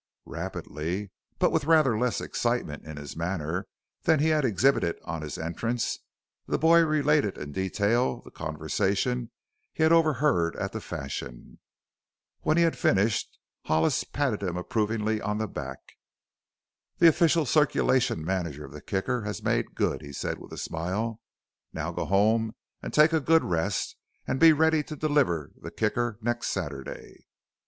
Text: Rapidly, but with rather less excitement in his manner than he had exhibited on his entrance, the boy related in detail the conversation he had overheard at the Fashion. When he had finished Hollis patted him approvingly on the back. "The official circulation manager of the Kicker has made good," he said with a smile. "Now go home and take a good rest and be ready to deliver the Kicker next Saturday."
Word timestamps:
Rapidly, 0.25 1.11
but 1.37 1.51
with 1.51 1.65
rather 1.65 1.95
less 1.95 2.21
excitement 2.21 2.87
in 2.87 2.97
his 2.97 3.15
manner 3.15 3.67
than 4.01 4.17
he 4.19 4.29
had 4.29 4.43
exhibited 4.43 4.97
on 5.03 5.21
his 5.21 5.37
entrance, 5.37 5.99
the 6.47 6.57
boy 6.57 6.81
related 6.83 7.37
in 7.37 7.51
detail 7.51 8.19
the 8.23 8.31
conversation 8.31 9.29
he 9.71 9.83
had 9.83 9.91
overheard 9.91 10.55
at 10.55 10.71
the 10.71 10.81
Fashion. 10.81 11.59
When 12.39 12.57
he 12.57 12.63
had 12.63 12.75
finished 12.79 13.37
Hollis 13.65 14.03
patted 14.03 14.41
him 14.41 14.57
approvingly 14.57 15.21
on 15.21 15.37
the 15.37 15.47
back. 15.47 15.77
"The 16.97 17.07
official 17.07 17.45
circulation 17.45 18.25
manager 18.25 18.65
of 18.65 18.71
the 18.71 18.81
Kicker 18.81 19.21
has 19.25 19.43
made 19.43 19.75
good," 19.75 20.01
he 20.01 20.13
said 20.13 20.39
with 20.39 20.51
a 20.51 20.57
smile. 20.57 21.19
"Now 21.73 21.91
go 21.91 22.05
home 22.05 22.55
and 22.81 22.91
take 22.91 23.13
a 23.13 23.19
good 23.19 23.43
rest 23.43 23.95
and 24.25 24.39
be 24.39 24.51
ready 24.51 24.81
to 24.81 24.95
deliver 24.95 25.51
the 25.57 25.69
Kicker 25.69 26.17
next 26.23 26.47
Saturday." 26.47 27.25